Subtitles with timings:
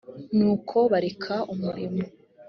[0.37, 2.01] n uko bareka umurimo